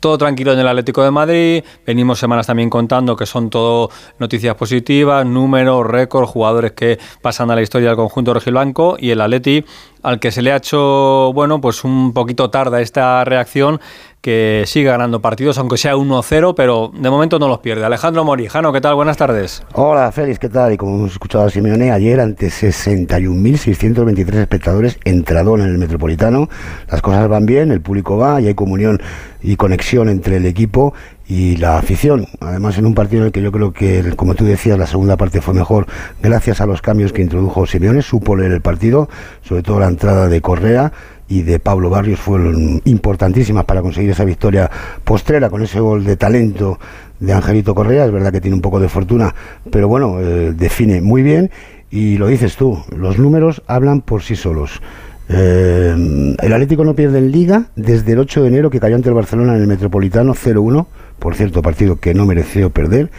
todo 0.05 0.19
tranquilo 0.19 0.53
en 0.53 0.59
el 0.59 0.67
Atlético 0.67 1.03
de 1.03 1.09
Madrid. 1.09 1.63
Venimos 1.83 2.19
semanas 2.19 2.45
también 2.45 2.69
contando 2.69 3.15
que 3.15 3.25
son 3.25 3.49
todo 3.49 3.89
noticias 4.19 4.53
positivas, 4.53 5.25
números, 5.25 5.83
récords, 5.83 6.29
jugadores 6.29 6.73
que 6.73 6.99
pasan 7.23 7.49
a 7.49 7.55
la 7.55 7.63
historia 7.63 7.87
del 7.87 7.97
conjunto 7.97 8.31
rojiblanco 8.31 8.97
y 8.99 9.09
el 9.09 9.19
Atleti 9.19 9.65
al 10.03 10.19
que 10.19 10.31
se 10.31 10.43
le 10.43 10.51
ha 10.51 10.57
hecho, 10.57 11.31
bueno, 11.33 11.59
pues 11.59 11.83
un 11.83 12.13
poquito 12.13 12.51
tarde 12.51 12.83
esta 12.83 13.23
reacción, 13.23 13.81
que 14.25 14.63
sigue 14.65 14.89
ganando 14.89 15.21
partidos, 15.21 15.59
aunque 15.59 15.77
sea 15.77 15.95
1-0, 15.95 16.55
pero 16.55 16.91
de 16.99 17.11
momento 17.11 17.37
no 17.37 17.47
los 17.47 17.59
pierde. 17.59 17.85
Alejandro 17.85 18.23
Morijano, 18.23 18.73
¿qué 18.73 18.81
tal? 18.81 18.95
Buenas 18.95 19.17
tardes. 19.17 19.61
Hola, 19.73 20.11
Félix, 20.11 20.39
¿qué 20.39 20.49
tal? 20.49 20.73
Y 20.73 20.77
como 20.77 20.95
hemos 20.95 21.11
escuchado 21.11 21.45
a 21.45 21.51
Simeone, 21.51 21.91
ayer 21.91 22.19
ante 22.19 22.47
61.623 22.47 24.33
espectadores 24.33 24.97
entrado 25.03 25.53
en 25.53 25.61
el 25.61 25.77
Metropolitano, 25.77 26.49
las 26.89 27.03
cosas 27.03 27.27
van 27.27 27.45
bien, 27.45 27.69
el 27.69 27.81
público 27.81 28.17
va 28.17 28.41
y 28.41 28.47
hay 28.47 28.55
comunión 28.55 28.99
y 29.43 29.57
conexión 29.57 30.09
entre 30.09 30.37
el 30.37 30.47
equipo 30.47 30.95
y 31.27 31.57
la 31.57 31.77
afición. 31.77 32.25
Además, 32.39 32.79
en 32.79 32.87
un 32.87 32.95
partido 32.95 33.21
en 33.21 33.27
el 33.27 33.31
que 33.31 33.43
yo 33.43 33.51
creo 33.51 33.73
que, 33.73 34.11
como 34.15 34.33
tú 34.33 34.43
decías, 34.43 34.79
la 34.79 34.87
segunda 34.87 35.17
parte 35.17 35.39
fue 35.39 35.53
mejor 35.53 35.85
gracias 36.23 36.61
a 36.61 36.65
los 36.65 36.81
cambios 36.81 37.13
que 37.13 37.21
introdujo 37.21 37.67
Simeone, 37.67 38.01
supo 38.01 38.35
leer 38.35 38.53
el 38.53 38.61
partido, 38.61 39.07
sobre 39.43 39.61
todo 39.61 39.79
la 39.79 39.87
entrada 39.87 40.27
de 40.27 40.41
Correa 40.41 40.91
y 41.27 41.41
de 41.41 41.59
Pablo 41.59 41.89
Barrios 41.89 42.19
fueron 42.19 42.81
importantísimas 42.85 43.65
para 43.65 43.81
conseguir 43.81 44.11
esa 44.11 44.25
victoria 44.25 44.69
postrera 45.03 45.49
con 45.49 45.63
ese 45.63 45.79
gol 45.79 46.03
de 46.03 46.17
talento 46.17 46.79
de 47.19 47.33
Angelito 47.33 47.73
Correa. 47.73 48.05
Es 48.05 48.11
verdad 48.11 48.31
que 48.31 48.41
tiene 48.41 48.55
un 48.55 48.61
poco 48.61 48.79
de 48.79 48.89
fortuna, 48.89 49.33
pero 49.71 49.87
bueno, 49.87 50.19
eh, 50.19 50.53
define 50.53 51.01
muy 51.01 51.23
bien. 51.23 51.49
Y 51.89 52.17
lo 52.17 52.27
dices 52.27 52.55
tú, 52.55 52.83
los 52.95 53.17
números 53.17 53.63
hablan 53.67 54.01
por 54.01 54.21
sí 54.21 54.35
solos. 54.35 54.81
Eh, 55.27 56.35
el 56.39 56.53
Atlético 56.53 56.83
no 56.83 56.93
pierde 56.93 57.17
en 57.17 57.31
Liga 57.31 57.65
desde 57.75 58.13
el 58.13 58.19
8 58.19 58.43
de 58.43 58.47
enero 58.47 58.69
que 58.69 58.79
cayó 58.79 58.95
ante 58.95 59.09
el 59.09 59.15
Barcelona 59.15 59.55
en 59.55 59.61
el 59.61 59.67
Metropolitano 59.67 60.33
0-1, 60.33 60.85
por 61.17 61.35
cierto, 61.35 61.61
partido 61.61 61.99
que 61.99 62.13
no 62.13 62.25
mereció 62.25 62.69
perder, 62.69 63.09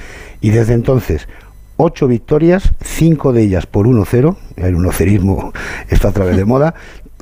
y 0.40 0.50
desde 0.50 0.75
entonces 0.75 1.26
8 1.78 2.06
victorias, 2.06 2.72
5 2.82 3.32
de 3.32 3.42
ellas 3.42 3.66
por 3.66 3.86
1-0, 3.86 4.36
el 4.56 4.75
1 4.76 4.90
está 5.88 6.08
a 6.08 6.12
través 6.12 6.36
de 6.36 6.44
moda, 6.44 6.75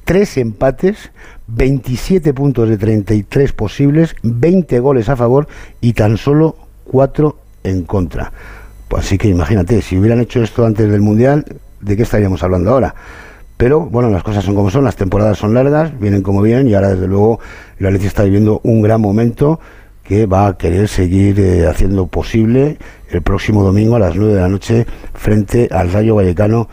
3 0.05 0.39
empates, 0.39 1.11
27 1.49 2.35
puntos 2.35 2.69
de 2.69 2.79
33 2.79 3.53
posibles, 3.53 4.17
20 4.23 4.79
goles 4.81 5.09
a 5.09 5.17
favor 5.17 5.49
y 5.81 5.93
tan 5.95 6.17
solo 6.17 6.57
4 6.85 7.37
en 7.65 7.85
contra. 7.85 8.33
Pues 8.89 9.07
así 9.07 9.19
que 9.19 9.29
imagínate, 9.29 9.81
si 9.83 9.99
hubieran 9.99 10.21
hecho 10.21 10.43
esto 10.43 10.65
antes 10.65 10.91
del 10.91 11.01
Mundial, 11.01 11.45
¿de 11.81 11.97
qué 11.97 12.03
estaríamos 12.03 12.43
hablando 12.43 12.71
ahora? 12.71 12.95
Pero 13.57 13.81
bueno, 13.81 14.11
las 14.11 14.23
cosas 14.23 14.45
son 14.45 14.55
como 14.55 14.71
son, 14.71 14.85
las 14.85 14.97
temporadas 14.97 15.39
son 15.39 15.55
largas, 15.55 15.99
vienen 15.99 16.23
como 16.23 16.43
vienen 16.43 16.69
y 16.69 16.75
ahora 16.75 16.91
desde 16.91 17.07
luego 17.07 17.41
la 17.79 17.91
Leti 17.91 18.07
está 18.07 18.25
viviendo 18.25 18.61
un 18.65 18.83
gran 18.83 19.01
momento 19.01 19.61
que 20.03 20.27
va 20.27 20.47
a 20.47 20.59
querer 20.59 20.89
seguir 20.89 21.41
eh, 21.41 21.67
haciendo 21.67 22.07
posible 22.07 22.79
el 23.11 23.23
próximo 23.23 23.63
domingo 23.63 23.97
a 23.97 24.01
las 24.01 24.17
9 24.17 24.35
de 24.35 24.41
la 24.41 24.49
noche 24.49 24.87
frente 25.15 25.69
al 25.71 25.93
Rayo 25.93 26.17
Vallecano 26.17 26.69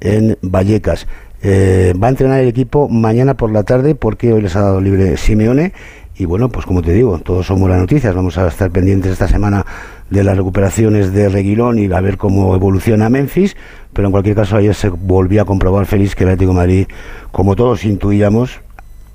en 0.00 0.38
Vallecas. 0.42 1.06
Eh, 1.42 1.94
va 2.02 2.08
a 2.08 2.10
entrenar 2.10 2.40
el 2.40 2.48
equipo 2.48 2.88
mañana 2.88 3.34
por 3.34 3.52
la 3.52 3.62
tarde 3.62 3.94
porque 3.94 4.32
hoy 4.32 4.42
les 4.42 4.56
ha 4.56 4.62
dado 4.62 4.80
libre 4.80 5.16
Simeone 5.16 5.72
y 6.18 6.24
bueno, 6.24 6.48
pues 6.48 6.64
como 6.64 6.80
te 6.80 6.92
digo, 6.92 7.18
todos 7.18 7.46
son 7.46 7.60
buenas 7.60 7.78
noticias. 7.78 8.14
Vamos 8.14 8.38
a 8.38 8.48
estar 8.48 8.70
pendientes 8.70 9.12
esta 9.12 9.28
semana 9.28 9.66
de 10.08 10.24
las 10.24 10.36
recuperaciones 10.36 11.12
de 11.12 11.28
Reguilón 11.28 11.78
y 11.78 11.92
a 11.92 12.00
ver 12.00 12.16
cómo 12.16 12.54
evoluciona 12.54 13.10
Memphis. 13.10 13.54
Pero 13.92 14.08
en 14.08 14.12
cualquier 14.12 14.34
caso, 14.34 14.56
ayer 14.56 14.74
se 14.74 14.88
volvió 14.88 15.42
a 15.42 15.44
comprobar 15.44 15.84
feliz 15.84 16.14
que 16.14 16.24
el 16.24 16.30
Atlético 16.30 16.54
Madrid, 16.54 16.86
como 17.32 17.54
todos 17.54 17.84
intuíamos, 17.84 18.60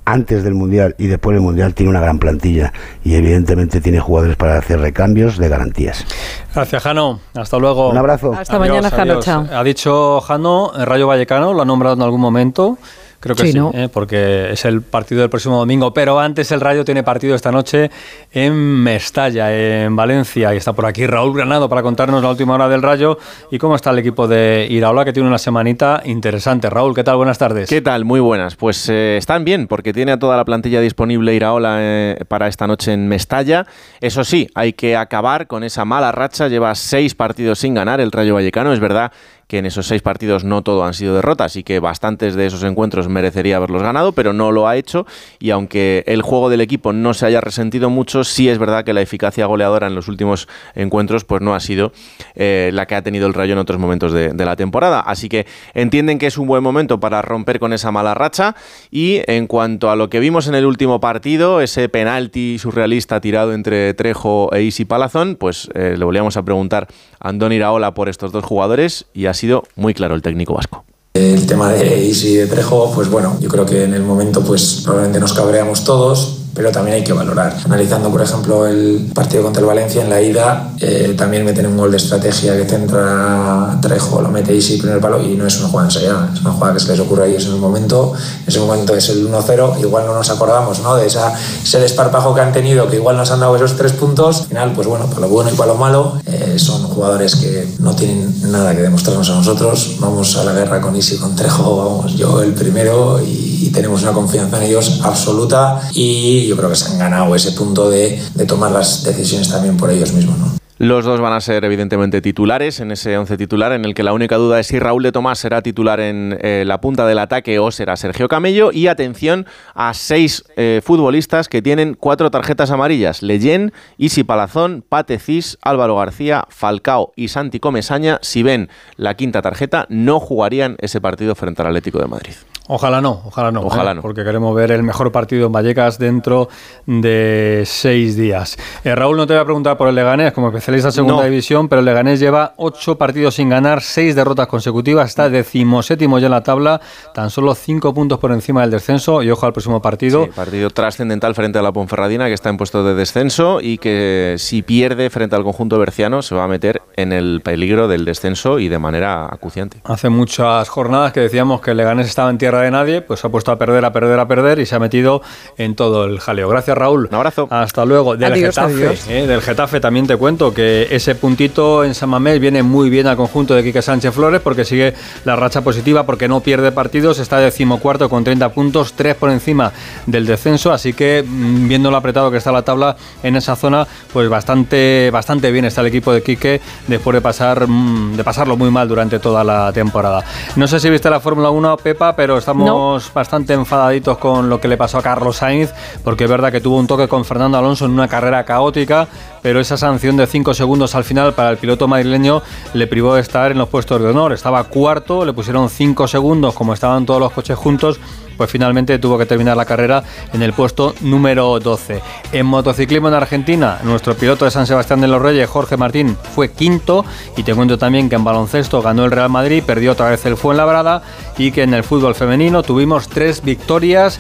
antes 0.05 0.43
del 0.43 0.53
Mundial 0.53 0.96
y 0.98 1.08
después 1.08 1.36
del 1.36 1.43
Mundial 1.43 1.74
tiene 1.74 1.89
una 1.89 2.00
gran 2.00 2.20
plantilla 2.20 2.74
y 3.03 3.15
evidentemente 3.15 3.81
tiene 3.81 4.00
jugadores 4.00 4.36
para 4.36 4.58
hacer 4.58 4.79
recambios 4.79 5.38
de 5.38 5.50
garantías. 5.50 6.05
Gracias, 6.53 6.84
Jano. 6.84 7.20
Hasta 7.36 7.58
luego. 7.58 7.89
Un 7.89 7.98
abrazo. 7.98 8.34
Hasta 8.34 8.60
mañana, 8.60 8.89
Jano. 8.89 9.20
Chao. 9.22 9.48
Ha 9.51 9.63
dicho 9.63 10.22
Jano, 10.22 10.72
Rayo 10.75 11.08
Vallecano, 11.08 11.53
lo 11.53 11.62
ha 11.62 11.65
nombrado 11.65 11.96
en 11.96 12.01
algún 12.01 12.22
momento. 12.22 12.77
Creo 13.22 13.36
que 13.36 13.51
sí, 13.51 13.58
¿eh? 13.75 13.88
porque 13.94 14.51
es 14.51 14.66
el 14.66 14.82
partido 14.82 15.22
del 15.22 15.30
próximo 15.30 15.56
domingo. 15.56 15.94
Pero 15.94 16.20
antes 16.20 16.51
el 16.51 16.60
Rayo 16.60 16.84
tiene 16.84 17.04
partido 17.04 17.36
esta 17.36 17.51
noche 17.51 17.92
en 18.32 18.54
Mestalla, 18.56 19.56
en 19.56 19.96
Valencia. 19.96 20.51
Y 20.56 20.58
está 20.58 20.74
por 20.74 20.88
aquí 20.88 21.06
Raúl 21.06 21.36
Granado 21.36 21.70
para 21.70 21.84
contarnos 21.84 22.24
la 22.24 22.32
última 22.32 22.56
hora 22.56 22.68
del 22.68 22.82
Rayo 22.82 23.20
y 23.51 23.60
cómo 23.60 23.75
está 23.75 23.92
el 23.92 24.00
equipo 24.00 24.28
de 24.28 24.66
Iraola, 24.72 25.06
que 25.06 25.13
tiene 25.13 25.30
una 25.30 25.38
semanita 25.38 26.01
interesante. 26.04 26.68
Raúl, 26.68 26.96
¿qué 26.96 27.04
tal? 27.04 27.18
Buenas 27.18 27.38
tardes. 27.38 27.70
¿Qué 27.70 27.82
tal? 27.82 28.06
Muy 28.06 28.20
buenas. 28.20 28.56
Pues 28.56 28.90
eh, 28.90 29.18
están 29.18 29.46
bien, 29.46 29.68
porque 29.68 29.94
tiene 29.94 30.13
a 30.13 30.18
toda 30.18 30.36
la 30.36 30.44
plantilla 30.44 30.82
disponible 30.82 31.36
Iraola 31.36 31.78
eh, 31.80 32.18
para 32.28 32.48
esta 32.48 32.66
noche 32.66 32.92
en 32.92 33.08
Mestalla. 33.08 33.68
Eso 34.00 34.24
sí, 34.24 34.50
hay 34.56 34.74
que 34.74 34.98
acabar 34.98 35.46
con 35.46 35.63
esa 35.63 35.86
mala 35.86 36.12
racha. 36.12 36.48
Lleva 36.48 36.74
seis 36.74 37.13
partidos 37.13 37.60
sin 37.60 37.75
ganar 37.75 38.01
el 38.01 38.12
Rayo 38.12 38.34
Vallecano. 38.34 38.74
Es 38.74 38.80
verdad 38.80 39.12
que 39.51 39.58
en 39.58 39.65
esos 39.65 39.86
seis 39.86 40.01
partidos 40.01 40.46
no 40.46 40.62
todo 40.62 40.86
han 40.86 40.93
sido 40.93 41.13
derrotas 41.13 41.58
y 41.58 41.63
que 41.63 41.81
bastantes 41.81 42.36
de 42.36 42.46
esos 42.46 42.63
encuentros 42.63 43.10
merecería 43.10 43.58
haberlos 43.58 43.84
ganado, 43.84 44.13
pero 44.13 44.31
no 44.31 44.53
lo 44.53 44.65
ha 44.65 44.77
hecho 44.77 45.05
y 45.39 45.50
aunque 45.50 46.05
el 46.08 46.22
juego 46.22 46.50
del 46.50 46.62
equipo 46.62 46.93
no 46.93 47.13
se 47.13 47.25
haya 47.25 47.41
resentido 47.41 47.89
mucho, 47.89 48.24
sí 48.24 48.48
es 48.48 48.58
verdad 48.60 48.86
que 48.86 48.93
la 48.93 49.01
eficacia 49.01 49.46
goleadora 49.48 49.88
en 49.88 49.96
los 49.96 50.08
últimos 50.08 50.48
encuentros 50.74 51.25
pues 51.25 51.41
no 51.41 51.53
ha 51.53 51.60
sido 51.60 51.91
eh, 52.34 52.70
la 52.72 52.86
que 52.86 52.96
ha 52.96 53.01
tenido 53.01 53.27
el 53.27 53.34
Rayo 53.34 53.51
en 53.51 53.60
otros 53.60 53.77
momentos 53.77 54.13
de, 54.13 54.31
la 54.34 54.55
temporada. 54.55 55.01
Así 55.01 55.27
que 55.27 55.46
entienden 55.74 56.17
que 56.17 56.27
es 56.27 56.38
un 56.38 56.48
buen 56.48 56.63
momento 56.63 57.01
para 57.01 57.22
romper 57.22 57.60
con 57.60 57.74
esa 57.74 57.91
mala 57.91 58.13
racha 58.13 58.55
y 58.89 59.20
en 59.27 59.48
cuanto 59.48 59.89
a 59.89 59.98
lo 59.98 60.10
que 60.10 60.22
vimos 60.22 60.48
en 60.48 60.55
el 60.55 60.65
último 60.65 61.01
partido, 61.01 61.60
ese 61.60 61.89
penalti 61.89 62.58
surrealista 62.58 63.20
tirado 63.20 63.53
entre 63.53 63.93
Trejo 63.96 64.50
e 64.53 64.62
Isi 64.62 64.86
Palazón, 64.86 65.36
pues 65.36 65.70
eh, 65.75 65.96
le 65.98 66.05
volvíamos 66.05 66.38
a 66.38 66.43
preguntar 66.43 66.88
a 67.20 67.27
Andón 67.27 67.51
Iraola 67.51 67.93
por 67.93 68.08
estos 68.08 68.31
dos 68.31 68.46
jugadores 68.46 69.08
y 69.13 69.25
así 69.25 69.40
sido 69.41 69.63
muy 69.75 69.93
claro 69.93 70.15
el 70.15 70.21
técnico 70.21 70.53
vasco. 70.53 70.86
El 71.13 71.45
tema 71.45 71.71
de 71.74 72.05
Isi 72.05 72.36
de 72.36 72.48
Trejo, 72.48 72.91
pues 72.95 73.10
bueno, 73.10 73.38
yo 73.41 73.50
creo 73.50 73.65
que 73.65 73.83
en 73.83 73.93
el 73.93 74.03
momento 74.03 74.41
pues 74.41 74.81
probablemente 74.83 75.19
nos 75.19 75.33
cabreamos 75.33 75.83
todos, 75.83 76.40
pero 76.53 76.72
también 76.72 76.98
hay 76.98 77.03
que 77.03 77.13
valorar. 77.13 77.55
Analizando, 77.65 78.10
por 78.10 78.22
ejemplo, 78.22 78.67
el 78.67 79.12
partido 79.13 79.43
contra 79.43 79.62
el 79.62 79.67
Valencia 79.67 80.01
en 80.01 80.10
la 80.10 80.22
ida, 80.22 80.74
eh, 80.79 81.15
también 81.17 81.46
meten 81.46 81.65
un 81.65 81.77
gol 81.77 81.91
de 81.91 81.98
estrategia 81.98 82.55
que 82.58 82.65
centra 82.65 83.77
Trejo, 83.81 84.22
lo 84.22 84.29
mete 84.29 84.53
Isi 84.53 84.77
primer 84.77 85.00
palo 85.00 85.22
y 85.22 85.36
no 85.36 85.46
es 85.46 85.60
una 85.60 85.70
jugada 85.70 85.88
ensayada, 85.88 86.31
es 86.34 86.41
una 86.41 86.51
jugada 86.51 86.74
que 86.74 86.79
se 86.79 86.91
les 86.91 87.00
ocurre 87.00 87.24
a 87.24 87.27
ellos 87.27 87.46
en 87.46 87.53
el 87.53 87.60
momento. 87.60 88.13
En 88.41 88.48
ese 88.48 88.60
momento 88.60 88.96
es 88.96 89.10
el 89.10 89.29
1-0, 89.29 89.79
igual 89.79 90.05
no 90.05 90.13
nos 90.13 90.29
acordamos 90.29 90.79
¿no? 90.79 90.96
de 90.96 91.08
esa, 91.08 91.34
ese 91.63 91.79
desparpajo 91.79 92.34
que 92.34 92.41
han 92.41 92.51
tenido, 92.51 92.89
que 92.89 92.98
igual 92.98 93.17
nos 93.17 93.31
han 93.31 93.39
dado 93.39 93.55
esos 93.55 93.75
tres 93.77 93.93
puntos. 93.93 94.41
Al 94.41 94.48
final, 94.48 94.74
pues 94.74 94.88
bueno, 94.88 95.08
para 95.08 95.22
lo 95.22 95.29
bueno 95.29 95.51
y 95.51 95.55
para 95.55 95.74
lo 95.74 95.77
malo, 95.77 96.13
eh, 96.25 96.55
son 96.58 96.84
jugadores 96.84 97.36
que 97.36 97.67
no 97.79 97.96
tienen 97.96 98.51
nada 98.51 98.75
que 98.75 98.81
demostrarnos 98.81 99.29
a 99.29 99.36
nosotros. 99.36 99.98
Vamos 100.00 100.36
a 100.38 100.43
la 100.43 100.53
guerra 100.53 100.81
con 100.81 100.96
Isi, 100.96 101.17
con 101.17 101.36
Trejo, 101.36 101.77
vamos 101.77 102.15
yo 102.15 102.41
el 102.41 102.53
primero 102.53 103.22
y, 103.22 103.50
y 103.62 103.70
tenemos 103.70 104.01
una 104.03 104.12
confianza 104.12 104.58
en 104.58 104.63
ellos 104.63 105.01
absoluta 105.03 105.82
y 105.94 106.48
yo 106.48 106.58
creo 106.58 106.70
que 106.70 106.75
se 106.75 106.89
han 106.89 106.98
ganado 106.98 107.36
ese 107.36 107.51
punto 107.51 107.89
de, 107.89 108.20
tomar 108.48 108.72
las 108.72 109.03
decisiones 109.03 109.50
también 109.50 109.77
por 109.77 109.91
ellos 109.91 110.12
mismos. 110.13 110.61
Los 110.81 111.05
dos 111.05 111.21
van 111.21 111.33
a 111.33 111.41
ser 111.41 111.63
evidentemente 111.63 112.21
titulares 112.21 112.79
en 112.79 112.89
ese 112.89 113.15
once 113.15 113.38
titular, 113.38 113.71
en 113.71 113.85
el 113.85 113.93
que 113.93 114.01
la 114.01 114.13
única 114.13 114.38
duda 114.38 114.59
es 114.59 114.65
si 114.65 114.79
Raúl 114.79 115.03
de 115.03 115.11
Tomás 115.11 115.38
será 115.38 115.61
titular 115.61 116.00
en 116.00 116.39
eh, 116.41 116.63
la 116.65 116.81
punta 116.81 117.05
del 117.05 117.19
ataque 117.19 117.59
o 117.59 117.69
será 117.69 117.95
Sergio 117.95 118.27
Camello. 118.27 118.71
Y 118.71 118.88
atención 118.88 119.45
a 119.75 119.93
seis 119.93 120.43
eh, 120.55 120.81
futbolistas 120.83 121.50
que 121.50 121.61
tienen 121.61 121.93
cuatro 121.93 122.31
tarjetas 122.31 122.71
amarillas: 122.71 123.21
Leyen, 123.21 123.73
Isi 124.00 124.23
Palazón, 124.23 124.83
Pate 124.89 125.19
Cis, 125.19 125.59
Álvaro 125.61 125.97
García, 125.97 126.45
Falcao 126.50 127.13
y 127.15 127.27
Santi 127.27 127.59
Comesaña. 127.59 128.17
Si 128.23 128.41
ven 128.41 128.69
la 128.95 129.13
quinta 129.13 129.43
tarjeta, 129.43 129.85
no 129.88 130.19
jugarían 130.19 130.77
ese 130.79 131.00
partido 131.00 131.35
frente 131.35 131.61
al 131.61 131.67
Atlético 131.67 132.00
de 132.00 132.07
Madrid. 132.07 132.33
Ojalá 132.67 133.01
no, 133.01 133.21
ojalá 133.25 133.51
no. 133.51 133.61
Ojalá 133.61 133.91
¿eh? 133.91 133.95
no. 133.95 134.01
Porque 134.01 134.23
queremos 134.23 134.55
ver 134.55 134.71
el 134.71 134.81
mejor 134.81 135.11
partido 135.11 135.47
en 135.47 135.51
Vallecas 135.51 136.00
dentro 136.00 136.47
de 136.85 137.63
seis 137.65 138.15
días. 138.15 138.57
Raúl, 138.85 139.17
no 139.17 139.27
te 139.27 139.33
voy 139.33 139.41
a 139.41 139.45
preguntar 139.45 139.77
por 139.77 139.89
el 139.89 139.95
Leganés 139.95 140.31
como 140.31 140.51
especialista 140.75 140.88
en 140.90 141.08
segunda 141.08 141.25
división, 141.25 141.68
pero 141.68 141.80
el 141.80 141.86
Leganés 141.86 142.20
lleva 142.20 142.54
ocho 142.58 142.98
partidos 142.98 143.36
sin 143.36 143.50
ganar, 143.50 143.82
seis 143.82 144.16
derrotas 144.16 144.48
consecutivas, 144.48 145.10
está 145.10 145.30
decimoséptimo 145.30 146.20
ya 146.20 146.28
en 146.28 146.32
la 146.32 146.44
tabla, 146.44 146.82
tan 147.13 147.30
solo 147.30 147.56
cinco 147.56 147.94
puntos 147.94 148.20
por 148.20 148.32
encima 148.32 148.62
del 148.62 148.72
descenso 148.72 149.22
y 149.24 149.30
ojo 149.32 149.46
al 149.46 149.54
próximo 149.54 149.82
partido. 149.82 150.25
Sí, 150.25 150.32
partido 150.36 150.70
trascendental 150.70 151.36
frente 151.36 151.60
a 151.60 151.62
la 151.62 151.72
Ponferradina 151.72 152.28
que 152.28 152.34
está 152.34 152.50
en 152.50 152.58
puesto 152.58 152.84
de 152.84 152.94
descenso 152.94 153.60
y 153.62 153.78
que 153.78 154.36
si 154.38 154.62
pierde 154.62 155.10
frente 155.10 155.36
al 155.36 155.44
conjunto 155.44 155.78
berciano 155.80 156.22
se 156.22 156.36
va 156.36 156.46
a 156.46 156.48
meter 156.48 156.82
en 156.96 157.13
el 157.13 157.42
peligro 157.44 157.88
del 157.88 158.06
descenso 158.06 158.60
y 158.60 158.68
de 158.68 158.80
manera 158.80 159.25
acuciante. 159.25 159.82
Hace 159.84 160.10
muchas 160.10 160.70
jornadas 160.70 161.13
que 161.13 161.20
decíamos 161.20 161.62
que 161.62 161.72
el 161.72 161.78
Leganés 161.78 162.08
estaba 162.08 162.30
en 162.30 162.38
tierra 162.38 162.62
de 162.62 162.72
nadie, 162.72 163.01
pues 163.01 163.20
se 163.20 163.28
ha 163.28 163.30
puesto 163.30 163.51
a 163.51 163.58
perder, 163.58 163.86
a 163.86 163.92
perder, 163.92 164.20
a 164.20 164.28
perder 164.28 164.60
y 164.60 164.66
se 164.66 164.75
ha 164.75 164.80
metido 164.80 165.22
en 165.58 165.75
todo 165.75 166.06
el 166.06 166.20
jaleo. 166.20 166.50
Gracias, 166.50 166.78
Raúl. 166.78 167.08
Un 167.10 167.16
abrazo. 167.16 167.48
Hasta 167.50 167.86
luego. 167.86 168.16
Del 168.16 168.36
Getafe, 168.36 168.98
eh, 169.10 169.28
del 169.28 169.42
Getafe 169.42 169.80
también 169.80 170.08
te 170.08 170.18
cuento 170.18 170.54
que 170.54 170.61
ese 170.62 171.15
puntito 171.15 171.84
en 171.84 171.96
San 171.96 172.10
Mamés 172.10 172.39
viene 172.39 172.63
muy 172.63 172.89
bien 172.89 173.08
al 173.08 173.15
conjunto 173.15 173.56
de 173.56 173.63
Quique 173.63 173.82
Sánchez 173.82 174.13
Flores 174.13 174.41
porque 174.41 174.65
sigue 174.65 174.94
la 175.25 175.36
racha 175.36 175.62
positiva, 175.62 176.06
porque 176.06 176.27
no 176.27 176.41
pierde 176.41 176.72
partidos, 176.72 177.20
está 177.20 177.38
decimocuarto 177.39 178.10
con 178.10 178.24
30 178.24 178.50
puntos, 178.50 178.94
3 178.94 179.15
por 179.15 179.30
encima 179.30 179.72
del 180.06 180.25
descenso, 180.25 180.72
así 180.72 180.94
que 180.94 181.24
mm, 181.27 181.68
viendo 181.68 181.91
lo 181.91 181.98
apretado 181.98 182.32
que 182.32 182.38
está 182.38 182.51
la 182.51 182.62
tabla 182.62 182.96
en 183.24 183.36
esa 183.36 183.56
zona, 183.56 183.88
pues 184.13 184.30
bastante, 184.30 185.10
bastante 185.12 185.51
bien 185.51 185.65
está 185.65 185.82
el 185.82 185.88
equipo 185.88 186.13
de 186.13 186.24
Quique 186.24 186.62
después 186.88 187.13
de 187.13 187.22
pasar 187.22 187.68
mm, 187.68 188.15
de 188.15 188.24
pasarlo 188.24 188.58
muy 188.58 188.72
mal 188.72 188.88
durante 188.88 189.20
toda 189.20 189.44
la 189.44 189.72
temporada. 189.74 190.24
No 190.56 190.68
sé 190.68 190.80
si 190.80 190.89
viste 190.89 191.10
la 191.10 191.20
Fórmula 191.20 191.50
1, 191.50 191.77
Pepa, 191.77 192.15
pero 192.15 192.38
estamos 192.38 193.12
bastante 193.13 193.53
enfadaditos 193.53 194.18
con 194.18 194.50
lo 194.50 194.60
que 194.60 194.68
le 194.68 194.77
pasó 194.77 194.98
a 194.98 195.01
Carlos 195.01 195.38
Sainz, 195.38 195.72
porque 196.03 196.25
es 196.25 196.30
verdad 196.30 196.51
que 196.51 196.62
tuvo 196.62 196.77
un 196.77 196.88
toque 196.88 197.08
con 197.08 197.25
Fernando 197.25 197.58
Alonso 197.58 197.86
en 197.86 197.91
una 197.91 198.08
carrera 198.08 198.44
caótica, 198.44 199.08
pero 199.41 199.60
esa 199.60 199.77
sanción 199.77 200.18
de 200.18 200.27
5 200.27 200.50
segundos 200.58 200.96
al 200.96 201.03
final 201.03 201.34
para 201.34 201.50
el 201.50 201.58
piloto 201.58 201.88
madrileño 201.88 202.41
le 202.74 202.88
privó 202.88 203.15
de 203.15 203.22
estar 203.22 203.51
en 203.51 203.58
los 203.58 203.70
puestos 203.70 204.01
de 204.01 204.08
honor. 204.08 204.34
Estaba 204.34 204.63
cuarto, 204.65 205.25
le 205.25 205.34
pusieron 205.34 205.70
5 205.70 206.08
segundos 206.08 206.53
como 206.53 206.74
estaban 206.74 207.05
todos 207.05 207.20
los 207.20 207.31
coches 207.31 207.58
juntos 207.58 208.00
pues 208.41 208.50
finalmente 208.50 208.98
tuvo 208.98 209.19
que 209.19 209.27
terminar 209.27 209.55
la 209.55 209.65
carrera 209.65 210.03
en 210.33 210.41
el 210.41 210.51
puesto 210.51 210.95
número 211.01 211.60
12. 211.60 212.01
En 212.31 212.48
motociclismo 212.48 213.07
en 213.07 213.13
Argentina, 213.13 213.77
nuestro 213.83 214.15
piloto 214.15 214.45
de 214.45 214.50
San 214.50 214.65
Sebastián 214.65 215.00
de 215.00 215.07
los 215.07 215.21
Reyes, 215.21 215.48
Jorge 215.48 215.77
Martín, 215.77 216.17
fue 216.33 216.50
quinto 216.50 217.05
y 217.38 217.43
te 217.43 217.53
cuento 217.53 217.77
también 217.77 218.10
que 218.10 218.15
en 218.15 218.24
baloncesto 218.24 218.81
ganó 218.81 219.05
el 219.05 219.12
Real 219.12 219.29
Madrid, 219.29 219.62
perdió 219.63 219.91
otra 219.91 220.10
vez 220.10 220.25
el 220.25 220.38
Fuenlabrada 220.38 221.03
y 221.38 221.51
que 221.51 221.62
en 221.62 221.75
el 221.75 221.83
fútbol 221.83 222.15
femenino 222.15 222.63
tuvimos 222.63 223.10
tres 223.10 223.43
victorias. 223.43 224.19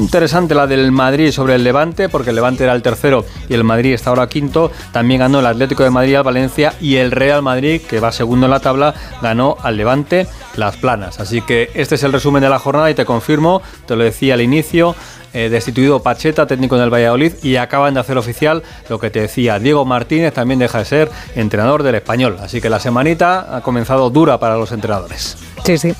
Interesante 0.00 0.54
la 0.54 0.66
del 0.66 0.90
Madrid 0.90 1.30
sobre 1.30 1.54
el 1.54 1.62
Levante, 1.62 2.08
porque 2.08 2.30
el 2.30 2.36
Levante 2.36 2.64
era 2.64 2.72
el 2.72 2.80
tercero 2.80 3.26
y 3.50 3.52
el 3.52 3.64
Madrid 3.64 3.92
está 3.92 4.08
ahora 4.08 4.28
quinto. 4.28 4.70
También 4.92 5.20
ganó 5.20 5.40
el 5.40 5.46
Atlético 5.46 5.82
de 5.82 5.90
Madrid 5.90 6.14
al 6.14 6.22
Valencia 6.22 6.72
y 6.80 6.96
el 6.96 7.10
Real 7.10 7.42
Madrid, 7.42 7.82
que 7.82 8.00
va 8.00 8.12
segundo 8.12 8.46
en 8.46 8.50
la 8.50 8.60
tabla, 8.60 8.94
ganó 9.20 9.58
al 9.62 9.76
Levante 9.76 10.26
las 10.56 10.76
planas. 10.76 11.20
Así 11.20 11.40
que 11.40 11.70
este 11.74 11.96
es 11.96 12.02
el 12.02 12.12
resumen 12.12 12.42
de 12.42 12.48
la 12.48 12.58
jornada 12.58 12.90
y 12.90 12.94
te 12.94 13.04
confirmo, 13.04 13.57
te 13.86 13.96
lo 13.96 14.04
decía 14.04 14.34
al 14.34 14.40
inicio, 14.40 14.94
eh, 15.34 15.48
destituido 15.50 16.02
Pacheta, 16.02 16.46
técnico 16.46 16.78
del 16.78 16.92
Valladolid, 16.92 17.32
y 17.42 17.56
acaban 17.56 17.94
de 17.94 18.00
hacer 18.00 18.16
oficial 18.16 18.62
lo 18.88 18.98
que 18.98 19.10
te 19.10 19.20
decía, 19.20 19.58
Diego 19.58 19.84
Martínez 19.84 20.32
también 20.32 20.58
deja 20.58 20.78
de 20.78 20.84
ser 20.84 21.10
entrenador 21.34 21.82
del 21.82 21.96
español. 21.96 22.38
Así 22.40 22.60
que 22.60 22.70
la 22.70 22.80
semanita 22.80 23.56
ha 23.56 23.60
comenzado 23.60 24.10
dura 24.10 24.38
para 24.38 24.56
los 24.56 24.72
entrenadores. 24.72 25.36
Sí, 25.64 25.76
sí. 25.76 25.94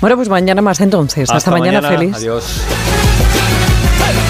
Bueno, 0.00 0.16
pues 0.16 0.28
mañana 0.28 0.62
más 0.62 0.80
entonces. 0.80 1.30
Hasta, 1.30 1.50
mañana, 1.50 1.88
feliz. 1.88 2.16
Adiós. 2.16 2.62